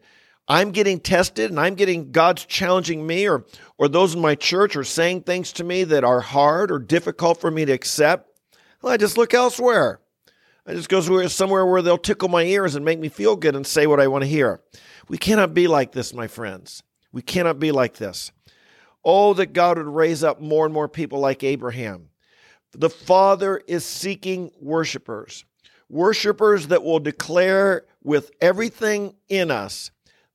I'm 0.50 0.72
getting 0.72 1.00
tested 1.00 1.50
and 1.50 1.62
I'm 1.62 1.75
getting 1.75 2.12
God's 2.12 2.43
challenging 2.43 3.08
me, 3.08 3.25
or 3.29 3.46
or 3.77 3.88
those 3.88 4.15
in 4.15 4.19
my 4.19 4.36
church 4.36 4.75
are 4.75 4.84
saying 4.84 5.22
things 5.22 5.53
to 5.53 5.63
me 5.63 5.86
that 5.86 6.03
are 6.03 6.19
hard 6.19 6.72
or 6.72 6.77
difficult 6.77 7.39
for 7.39 7.50
me 7.50 7.63
to 7.63 7.72
accept, 7.72 8.38
well, 8.81 8.91
I 8.91 8.98
just 8.98 9.17
look 9.17 9.34
elsewhere. 9.34 10.01
I 10.69 10.73
just 10.73 10.88
go 10.88 11.27
somewhere 11.27 11.65
where 11.65 11.81
they'll 11.81 11.97
tickle 11.97 12.29
my 12.29 12.43
ears 12.43 12.75
and 12.75 12.85
make 12.85 12.99
me 12.99 13.09
feel 13.09 13.35
good 13.35 13.55
and 13.55 13.65
say 13.65 13.88
what 13.88 13.99
I 13.99 14.05
want 14.05 14.21
to 14.21 14.29
hear. 14.29 14.61
We 15.07 15.17
cannot 15.17 15.55
be 15.55 15.67
like 15.67 15.93
this, 15.93 16.13
my 16.13 16.27
friends. 16.27 16.83
We 17.11 17.23
cannot 17.23 17.57
be 17.57 17.71
like 17.71 17.95
this. 17.95 18.31
Oh, 19.03 19.33
that 19.33 19.53
God 19.53 19.79
would 19.79 19.88
raise 19.88 20.23
up 20.23 20.39
more 20.39 20.65
and 20.65 20.73
more 20.73 20.88
people 20.88 21.19
like 21.19 21.43
Abraham. 21.43 22.09
The 22.73 22.91
Father 22.91 23.59
is 23.65 23.83
seeking 23.83 24.51
worshipers, 24.61 25.43
worshipers 25.89 26.67
that 26.67 26.83
will 26.83 26.99
declare 26.99 27.85
with 28.03 28.29
everything 28.39 29.15
in 29.27 29.49
us 29.49 29.89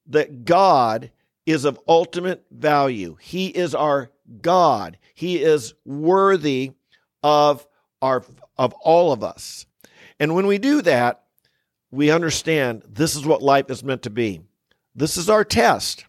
that 0.09 0.45
God 0.45 1.12
is 1.47 1.64
of 1.64 1.79
ultimate 1.87 2.45
value. 2.50 3.17
He 3.21 3.47
is 3.47 3.73
our 3.73 4.11
God. 4.43 4.99
He 5.14 5.41
is 5.41 5.75
worthy 5.85 6.73
of 7.23 7.64
our 8.03 8.25
of 8.59 8.73
all 8.83 9.12
of 9.12 9.23
us. 9.23 9.67
And 10.18 10.35
when 10.35 10.47
we 10.47 10.59
do 10.59 10.83
that, 10.83 11.23
we 11.90 12.11
understand 12.11 12.83
this 12.88 13.14
is 13.14 13.25
what 13.25 13.42
life 13.42 13.71
is 13.71 13.85
meant 13.85 14.02
to 14.02 14.11
be. 14.11 14.42
This 14.94 15.16
is 15.16 15.30
our 15.30 15.44
test. 15.44 16.04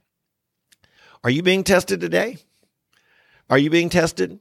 Are 1.24 1.30
you 1.30 1.42
being 1.42 1.64
tested 1.64 2.02
today? 2.02 2.38
Are 3.50 3.58
you 3.58 3.70
being 3.70 3.90
tested? 3.90 4.40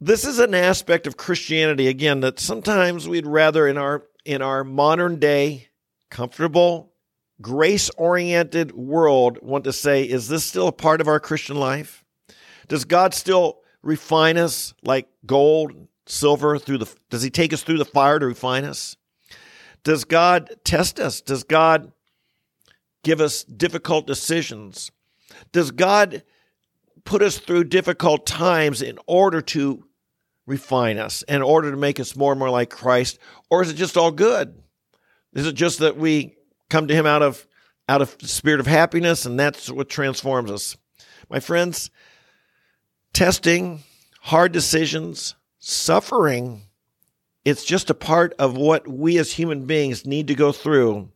This 0.00 0.24
is 0.24 0.38
an 0.38 0.54
aspect 0.54 1.06
of 1.06 1.16
Christianity 1.16 1.88
again 1.88 2.20
that 2.20 2.40
sometimes 2.40 3.08
we'd 3.08 3.26
rather 3.26 3.66
in 3.66 3.76
our 3.76 4.04
in 4.24 4.42
our 4.42 4.64
modern 4.64 5.18
day 5.18 5.68
comfortable 6.10 6.92
grace-oriented 7.40 8.72
world 8.72 9.38
want 9.40 9.64
to 9.64 9.72
say 9.72 10.04
is 10.04 10.28
this 10.28 10.44
still 10.44 10.68
a 10.68 10.72
part 10.72 11.00
of 11.00 11.08
our 11.08 11.20
Christian 11.20 11.56
life? 11.56 12.04
Does 12.68 12.84
God 12.84 13.14
still 13.14 13.60
refine 13.82 14.36
us 14.36 14.74
like 14.82 15.08
gold 15.24 15.88
silver 16.10 16.58
through 16.58 16.78
the 16.78 16.94
does 17.08 17.22
he 17.22 17.30
take 17.30 17.52
us 17.52 17.62
through 17.62 17.78
the 17.78 17.84
fire 17.84 18.18
to 18.18 18.26
refine 18.26 18.64
us? 18.64 18.96
Does 19.84 20.04
God 20.04 20.50
test 20.64 21.00
us? 21.00 21.20
Does 21.20 21.44
God 21.44 21.92
give 23.02 23.20
us 23.20 23.44
difficult 23.44 24.06
decisions? 24.06 24.90
Does 25.52 25.70
God 25.70 26.22
put 27.04 27.22
us 27.22 27.38
through 27.38 27.64
difficult 27.64 28.26
times 28.26 28.82
in 28.82 28.98
order 29.06 29.40
to 29.40 29.84
refine 30.46 30.98
us, 30.98 31.22
in 31.22 31.42
order 31.42 31.70
to 31.70 31.76
make 31.76 31.98
us 31.98 32.16
more 32.16 32.32
and 32.32 32.38
more 32.38 32.50
like 32.50 32.70
Christ? 32.70 33.18
Or 33.48 33.62
is 33.62 33.70
it 33.70 33.74
just 33.74 33.96
all 33.96 34.10
good? 34.10 34.62
Is 35.32 35.46
it 35.46 35.54
just 35.54 35.78
that 35.78 35.96
we 35.96 36.34
come 36.68 36.88
to 36.88 36.94
him 36.94 37.06
out 37.06 37.22
of 37.22 37.46
out 37.88 38.02
of 38.02 38.16
spirit 38.20 38.60
of 38.60 38.66
happiness 38.66 39.26
and 39.26 39.38
that's 39.38 39.70
what 39.70 39.88
transforms 39.88 40.50
us? 40.50 40.76
My 41.28 41.40
friends, 41.40 41.90
testing, 43.12 43.82
hard 44.20 44.52
decisions, 44.52 45.34
suffering, 45.60 46.62
it's 47.44 47.64
just 47.64 47.90
a 47.90 47.94
part 47.94 48.34
of 48.38 48.56
what 48.56 48.88
we 48.88 49.18
as 49.18 49.32
human 49.32 49.66
beings 49.66 50.04
need 50.04 50.26
to 50.28 50.34
go 50.34 50.50
through 50.50 51.10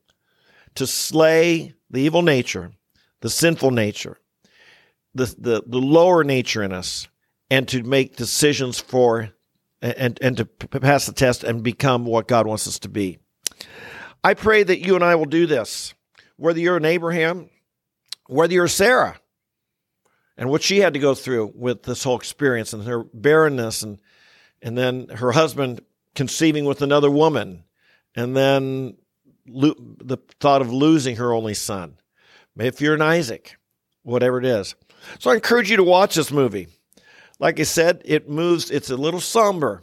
to 0.76 0.86
slay 0.86 1.74
the 1.90 2.00
evil 2.00 2.22
nature, 2.22 2.72
the 3.20 3.30
sinful 3.30 3.70
nature, 3.70 4.18
the, 5.14 5.34
the, 5.38 5.62
the 5.66 5.78
lower 5.78 6.22
nature 6.22 6.62
in 6.62 6.72
us, 6.72 7.08
and 7.50 7.68
to 7.68 7.82
make 7.82 8.16
decisions 8.16 8.78
for 8.78 9.30
and, 9.82 10.18
and 10.22 10.38
to 10.38 10.46
pass 10.46 11.04
the 11.04 11.12
test 11.12 11.44
and 11.44 11.62
become 11.62 12.06
what 12.06 12.26
God 12.26 12.46
wants 12.46 12.66
us 12.66 12.78
to 12.80 12.88
be. 12.88 13.18
I 14.22 14.32
pray 14.32 14.62
that 14.62 14.80
you 14.80 14.94
and 14.94 15.04
I 15.04 15.14
will 15.14 15.26
do 15.26 15.46
this, 15.46 15.92
whether 16.36 16.58
you're 16.58 16.78
an 16.78 16.86
Abraham, 16.86 17.50
whether 18.26 18.54
you're 18.54 18.66
Sarah, 18.66 19.20
and 20.38 20.48
what 20.48 20.62
she 20.62 20.78
had 20.78 20.94
to 20.94 20.98
go 20.98 21.14
through 21.14 21.52
with 21.54 21.82
this 21.82 22.02
whole 22.02 22.16
experience 22.16 22.72
and 22.72 22.84
her 22.84 23.04
barrenness 23.04 23.82
and 23.82 23.98
and 24.64 24.76
then 24.76 25.08
her 25.10 25.30
husband 25.30 25.82
conceiving 26.14 26.64
with 26.64 26.82
another 26.82 27.10
woman, 27.10 27.62
and 28.16 28.34
then 28.36 28.96
lo- 29.46 29.76
the 29.78 30.16
thought 30.40 30.62
of 30.62 30.72
losing 30.72 31.16
her 31.16 31.32
only 31.32 31.54
son. 31.54 31.98
If 32.56 32.80
you're 32.80 32.94
an 32.94 33.02
Isaac, 33.02 33.56
whatever 34.02 34.38
it 34.38 34.46
is. 34.46 34.74
So 35.18 35.30
I 35.30 35.34
encourage 35.34 35.70
you 35.70 35.76
to 35.76 35.84
watch 35.84 36.14
this 36.14 36.32
movie. 36.32 36.68
Like 37.38 37.60
I 37.60 37.64
said, 37.64 38.00
it 38.04 38.28
moves, 38.28 38.70
it's 38.70 38.90
a 38.90 38.96
little 38.96 39.20
somber, 39.20 39.82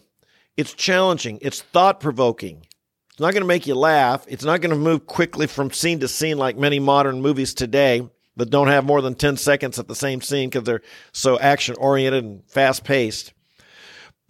it's 0.57 0.73
challenging, 0.73 1.37
it's 1.41 1.61
thought 1.61 1.99
provoking. 1.99 2.65
It's 3.11 3.19
not 3.19 3.33
going 3.33 3.43
to 3.43 3.47
make 3.47 3.67
you 3.67 3.75
laugh. 3.75 4.25
It's 4.29 4.45
not 4.45 4.61
going 4.61 4.71
to 4.71 4.81
move 4.81 5.05
quickly 5.05 5.45
from 5.45 5.69
scene 5.69 5.99
to 5.99 6.07
scene 6.07 6.37
like 6.37 6.57
many 6.57 6.79
modern 6.79 7.21
movies 7.21 7.53
today 7.53 8.09
that 8.37 8.49
don't 8.49 8.69
have 8.69 8.85
more 8.85 9.01
than 9.01 9.15
10 9.15 9.35
seconds 9.35 9.77
at 9.77 9.89
the 9.89 9.95
same 9.95 10.21
scene 10.21 10.49
because 10.49 10.63
they're 10.63 10.81
so 11.11 11.37
action 11.37 11.75
oriented 11.77 12.23
and 12.23 12.49
fast 12.49 12.85
paced. 12.85 13.33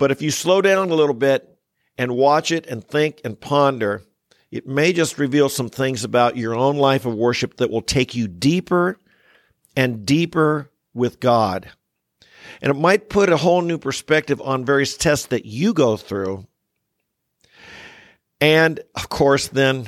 But 0.02 0.10
if 0.10 0.24
you 0.24 0.32
slow 0.32 0.64
down 0.64 0.90
a 0.90 0.96
little 0.96 1.14
bit 1.14 1.48
and 1.96 2.16
watch 2.18 2.52
it 2.52 2.66
and 2.66 2.84
think 2.84 3.22
and 3.24 3.40
ponder, 3.40 4.02
it 4.50 4.66
may 4.66 4.94
just 4.94 5.20
reveal 5.20 5.48
some 5.48 5.70
things 5.70 6.04
about 6.04 6.36
your 6.36 6.56
own 6.56 6.78
life 6.78 7.06
of 7.06 7.14
worship 7.14 7.58
that 7.58 7.70
will 7.70 7.84
take 7.84 8.16
you 8.16 8.28
deeper 8.28 8.98
and 9.76 10.04
deeper 10.04 10.72
with 10.96 11.20
God. 11.20 11.70
And 12.64 12.72
it 12.72 12.80
might 12.80 13.10
put 13.10 13.32
a 13.32 13.38
whole 13.38 13.62
new 13.62 13.78
perspective 13.78 14.42
on 14.42 14.66
various 14.66 14.98
tests 14.98 15.28
that 15.28 15.46
you 15.46 15.72
go 15.72 15.98
through. 15.98 16.48
And 18.40 18.80
of 18.96 19.08
course, 19.08 19.50
then 19.50 19.86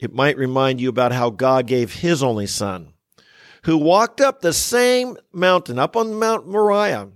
it 0.00 0.12
might 0.12 0.38
remind 0.38 0.80
you 0.80 0.88
about 0.88 1.12
how 1.12 1.30
God 1.30 1.68
gave 1.68 1.94
his 1.94 2.20
only 2.20 2.48
son, 2.48 2.94
who 3.62 3.76
walked 3.76 4.20
up 4.20 4.40
the 4.40 4.52
same 4.52 5.16
mountain, 5.32 5.78
up 5.78 5.94
on 5.94 6.18
Mount 6.18 6.48
Moriah. 6.48 7.10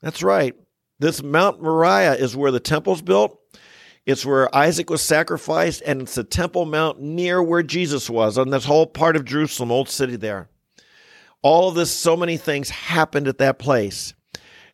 That's 0.00 0.22
right. 0.22 0.56
This 1.02 1.20
Mount 1.20 1.60
Moriah 1.60 2.14
is 2.14 2.36
where 2.36 2.52
the 2.52 2.60
temple's 2.60 3.02
built. 3.02 3.36
It's 4.06 4.24
where 4.24 4.54
Isaac 4.54 4.88
was 4.88 5.02
sacrificed, 5.02 5.82
and 5.84 6.02
it's 6.02 6.14
the 6.14 6.22
Temple 6.22 6.64
Mount 6.64 7.00
near 7.00 7.42
where 7.42 7.64
Jesus 7.64 8.08
was, 8.08 8.38
on 8.38 8.50
this 8.50 8.64
whole 8.64 8.86
part 8.86 9.16
of 9.16 9.24
Jerusalem, 9.24 9.72
old 9.72 9.88
city 9.88 10.14
there. 10.14 10.48
All 11.42 11.68
of 11.68 11.74
this, 11.74 11.90
so 11.90 12.16
many 12.16 12.36
things 12.36 12.70
happened 12.70 13.26
at 13.26 13.38
that 13.38 13.58
place. 13.58 14.14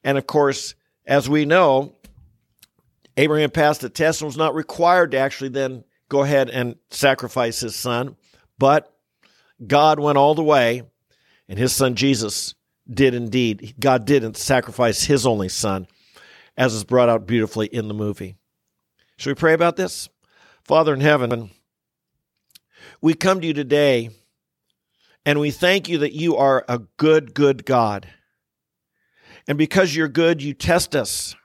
And 0.04 0.18
of 0.18 0.26
course, 0.26 0.75
as 1.06 1.30
we 1.30 1.47
know, 1.47 1.97
Abraham 3.16 3.50
passed 3.50 3.80
the 3.80 3.88
test 3.88 4.20
and 4.20 4.26
was 4.26 4.37
not 4.37 4.54
required 4.54 5.12
to 5.12 5.16
actually 5.16 5.49
then 5.49 5.82
go 6.11 6.25
ahead 6.25 6.50
and 6.50 6.76
sacrifice 6.90 7.61
his 7.61 7.75
son. 7.75 8.16
But 8.58 8.94
God 9.66 9.99
went 9.99 10.18
all 10.18 10.35
the 10.35 10.44
way, 10.44 10.82
and 11.49 11.58
his 11.58 11.73
son 11.73 11.94
Jesus 11.94 12.54
did 12.87 13.14
indeed. 13.14 13.76
God 13.80 14.04
didn't 14.04 14.37
sacrifice 14.37 15.04
his 15.04 15.26
only 15.26 15.49
son, 15.49 15.87
as 16.58 16.74
is 16.74 16.84
brought 16.84 17.08
out 17.08 17.26
beautifully 17.26 17.68
in 17.68 17.86
the 17.86 17.94
movie. 17.94 18.34
Should 19.16 19.30
we 19.30 19.40
pray 19.40 19.54
about 19.54 19.76
this? 19.76 20.08
Father 20.64 20.92
in 20.92 21.00
heaven, 21.00 21.50
we 23.00 23.14
come 23.14 23.40
to 23.40 23.46
you 23.46 23.54
today 23.54 24.10
and 25.24 25.40
we 25.40 25.50
thank 25.52 25.88
you 25.88 25.98
that 25.98 26.12
you 26.12 26.36
are 26.36 26.64
a 26.68 26.80
good, 26.96 27.32
good 27.32 27.64
God. 27.64 28.08
And 29.46 29.56
because 29.56 29.94
you're 29.94 30.08
good, 30.08 30.42
you 30.42 30.52
test 30.52 30.96
us 30.96 31.36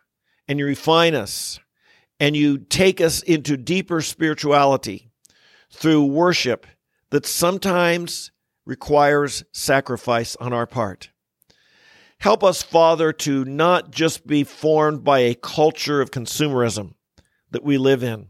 and 0.47 0.57
you 0.57 0.65
refine 0.65 1.15
us 1.15 1.59
and 2.19 2.35
you 2.35 2.57
take 2.57 2.99
us 2.99 3.21
into 3.21 3.55
deeper 3.55 4.01
spirituality 4.01 5.11
through 5.71 6.05
worship 6.05 6.65
that 7.11 7.25
sometimes 7.25 8.31
requires 8.65 9.43
sacrifice 9.51 10.35
on 10.37 10.53
our 10.53 10.65
part. 10.65 11.09
Help 12.23 12.41
us, 12.41 12.63
Father, 12.63 13.11
to 13.11 13.43
not 13.43 13.91
just 13.91 14.25
be 14.25 14.45
formed 14.45 15.03
by 15.03 15.19
a 15.19 15.35
culture 15.35 15.99
of 15.99 16.09
consumerism 16.09 16.93
that 17.51 17.65
we 17.65 17.77
live 17.77 18.01
in, 18.01 18.29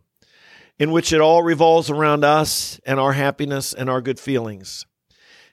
in 0.79 0.91
which 0.91 1.13
it 1.13 1.21
all 1.21 1.43
revolves 1.43 1.91
around 1.91 2.23
us 2.23 2.79
and 2.87 2.99
our 2.99 3.13
happiness 3.13 3.71
and 3.71 3.91
our 3.91 4.01
good 4.01 4.19
feelings. 4.19 4.87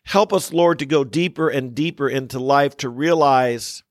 Help 0.04 0.32
us, 0.32 0.54
Lord, 0.54 0.78
to 0.78 0.86
go 0.86 1.04
deeper 1.04 1.50
and 1.50 1.74
deeper 1.74 2.08
into 2.08 2.38
life 2.38 2.78
to 2.78 2.88
realize 2.88 3.82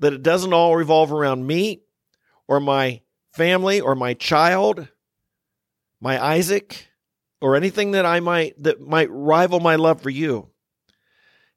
that 0.00 0.12
it 0.12 0.24
doesn't 0.24 0.52
all 0.52 0.74
revolve 0.74 1.12
around 1.12 1.46
me 1.46 1.82
or 2.48 2.58
my 2.58 3.02
family 3.34 3.80
or 3.80 3.94
my 3.94 4.14
child, 4.14 4.88
my 6.00 6.20
Isaac, 6.20 6.88
or 7.40 7.54
anything 7.54 7.92
that 7.92 8.04
I 8.04 8.18
might 8.18 8.60
that 8.64 8.80
might 8.80 9.12
rival 9.12 9.60
my 9.60 9.76
love 9.76 10.00
for 10.02 10.10
you. 10.10 10.50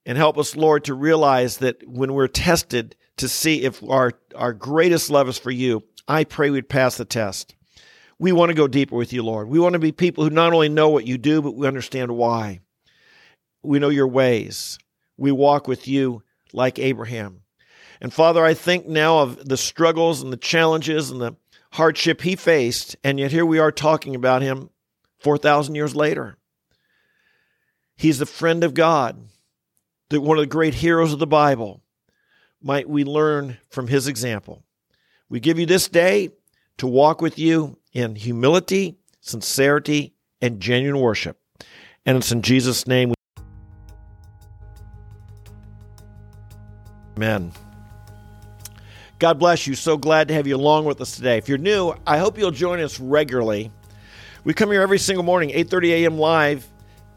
And 0.09 0.17
help 0.17 0.39
us, 0.39 0.55
Lord, 0.55 0.85
to 0.85 0.95
realize 0.95 1.57
that 1.57 1.87
when 1.87 2.15
we're 2.15 2.25
tested 2.25 2.95
to 3.17 3.29
see 3.29 3.61
if 3.61 3.83
our, 3.83 4.13
our 4.33 4.53
greatest 4.53 5.11
love 5.11 5.29
is 5.29 5.37
for 5.37 5.51
you, 5.51 5.83
I 6.07 6.23
pray 6.23 6.49
we'd 6.49 6.67
pass 6.67 6.97
the 6.97 7.05
test. 7.05 7.53
We 8.17 8.31
want 8.31 8.49
to 8.49 8.55
go 8.55 8.67
deeper 8.67 8.95
with 8.95 9.13
you, 9.13 9.21
Lord. 9.21 9.49
We 9.49 9.59
want 9.59 9.73
to 9.73 9.79
be 9.79 9.91
people 9.91 10.23
who 10.23 10.31
not 10.31 10.51
only 10.51 10.67
know 10.67 10.89
what 10.89 11.05
you 11.05 11.19
do, 11.19 11.43
but 11.43 11.55
we 11.55 11.67
understand 11.67 12.17
why. 12.17 12.61
We 13.61 13.77
know 13.77 13.89
your 13.89 14.07
ways. 14.07 14.79
We 15.15 15.31
walk 15.31 15.67
with 15.67 15.87
you 15.87 16.23
like 16.53 16.79
Abraham. 16.79 17.41
And 18.01 18.11
Father, 18.11 18.43
I 18.43 18.55
think 18.55 18.87
now 18.87 19.19
of 19.19 19.47
the 19.47 19.57
struggles 19.57 20.23
and 20.23 20.33
the 20.33 20.37
challenges 20.37 21.11
and 21.11 21.21
the 21.21 21.35
hardship 21.73 22.21
he 22.21 22.35
faced, 22.35 22.95
and 23.03 23.19
yet 23.19 23.31
here 23.31 23.45
we 23.45 23.59
are 23.59 23.71
talking 23.71 24.15
about 24.15 24.41
him 24.41 24.71
4,000 25.19 25.75
years 25.75 25.95
later. 25.95 26.35
He's 27.95 28.17
the 28.17 28.25
friend 28.25 28.63
of 28.63 28.73
God, 28.73 29.29
the, 30.09 30.19
one 30.19 30.37
of 30.37 30.41
the 30.41 30.47
great 30.47 30.75
heroes 30.75 31.13
of 31.13 31.19
the 31.19 31.27
Bible. 31.27 31.81
Might 32.61 32.89
we 32.89 33.03
learn 33.03 33.57
from 33.69 33.87
his 33.87 34.07
example? 34.07 34.63
We 35.29 35.39
give 35.39 35.59
you 35.59 35.65
this 35.65 35.87
day 35.87 36.29
to 36.77 36.87
walk 36.87 37.21
with 37.21 37.37
you 37.37 37.77
in 37.93 38.15
humility, 38.15 38.97
sincerity, 39.21 40.13
and 40.41 40.59
genuine 40.59 40.99
worship. 41.01 41.39
And 42.05 42.17
it's 42.17 42.31
in 42.31 42.41
Jesus' 42.41 42.87
name. 42.87 43.13
Amen. 47.15 47.51
God 49.19 49.37
bless 49.37 49.67
you. 49.67 49.75
So 49.75 49.97
glad 49.97 50.29
to 50.29 50.33
have 50.33 50.47
you 50.47 50.55
along 50.55 50.85
with 50.85 51.01
us 51.01 51.15
today. 51.17 51.37
If 51.37 51.49
you're 51.49 51.57
new, 51.57 51.93
I 52.07 52.17
hope 52.17 52.37
you'll 52.37 52.51
join 52.51 52.79
us 52.79 52.99
regularly. 52.99 53.71
We 54.45 54.53
come 54.53 54.71
here 54.71 54.81
every 54.81 54.99
single 54.99 55.23
morning, 55.23 55.49
8:30 55.49 55.89
a.m. 55.89 56.17
live 56.17 56.65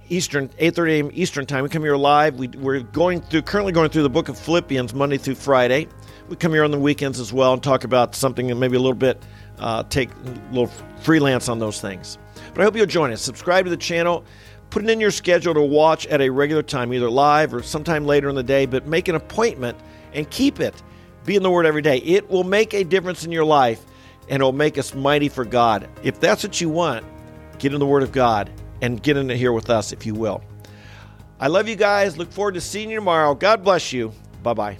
Eastern, 0.08 0.48
8:30 0.50 0.90
a.m. 0.90 1.10
Eastern 1.12 1.46
time. 1.46 1.62
We 1.62 1.68
come 1.68 1.82
here 1.82 1.96
live. 1.96 2.36
We, 2.36 2.48
we're 2.48 2.80
going 2.80 3.20
through, 3.20 3.42
currently 3.42 3.72
going 3.72 3.90
through 3.90 4.02
the 4.02 4.10
book 4.10 4.28
of 4.28 4.38
Philippians 4.38 4.94
Monday 4.94 5.16
through 5.16 5.36
Friday. 5.36 5.88
We 6.28 6.36
come 6.36 6.52
here 6.52 6.64
on 6.64 6.70
the 6.70 6.78
weekends 6.78 7.20
as 7.20 7.32
well 7.32 7.52
and 7.52 7.62
talk 7.62 7.84
about 7.84 8.14
something 8.14 8.50
and 8.50 8.58
maybe 8.58 8.76
a 8.76 8.80
little 8.80 8.94
bit, 8.94 9.22
uh, 9.58 9.82
take 9.84 10.10
a 10.10 10.52
little 10.52 10.70
freelance 11.02 11.48
on 11.48 11.58
those 11.58 11.80
things. 11.80 12.18
But 12.52 12.60
I 12.60 12.64
hope 12.64 12.76
you'll 12.76 12.86
join 12.86 13.12
us. 13.12 13.22
Subscribe 13.22 13.64
to 13.64 13.70
the 13.70 13.76
channel. 13.76 14.24
Put 14.70 14.84
it 14.84 14.90
in 14.90 15.00
your 15.00 15.10
schedule 15.10 15.54
to 15.54 15.62
watch 15.62 16.06
at 16.06 16.20
a 16.20 16.30
regular 16.30 16.62
time, 16.62 16.92
either 16.92 17.10
live 17.10 17.54
or 17.54 17.62
sometime 17.62 18.06
later 18.06 18.28
in 18.28 18.34
the 18.34 18.42
day. 18.42 18.66
But 18.66 18.86
make 18.86 19.08
an 19.08 19.14
appointment 19.14 19.78
and 20.12 20.28
keep 20.30 20.60
it. 20.60 20.82
Be 21.24 21.36
in 21.36 21.42
the 21.42 21.50
Word 21.50 21.66
every 21.66 21.82
day. 21.82 21.98
It 21.98 22.28
will 22.28 22.44
make 22.44 22.74
a 22.74 22.82
difference 22.82 23.24
in 23.24 23.32
your 23.32 23.44
life 23.44 23.84
and 24.28 24.40
it 24.40 24.44
will 24.44 24.52
make 24.52 24.78
us 24.78 24.94
mighty 24.94 25.28
for 25.28 25.44
God. 25.44 25.88
If 26.02 26.20
that's 26.20 26.42
what 26.42 26.60
you 26.60 26.68
want, 26.68 27.04
get 27.58 27.72
in 27.72 27.80
the 27.80 27.86
Word 27.86 28.02
of 28.02 28.12
God 28.12 28.50
and 28.82 29.02
get 29.02 29.16
into 29.16 29.34
here 29.36 29.52
with 29.52 29.70
us 29.70 29.92
if 29.92 30.04
you 30.04 30.14
will. 30.14 30.42
I 31.40 31.46
love 31.48 31.68
you 31.68 31.76
guys. 31.76 32.18
Look 32.18 32.30
forward 32.30 32.54
to 32.54 32.60
seeing 32.60 32.90
you 32.90 32.96
tomorrow. 32.96 33.34
God 33.34 33.64
bless 33.64 33.92
you. 33.92 34.12
Bye 34.42 34.54
bye. 34.54 34.78